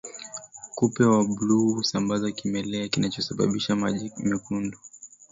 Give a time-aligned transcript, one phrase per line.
[0.75, 4.77] Kupe wa bluu husambaza kimelea kinachosababisha maji mekundu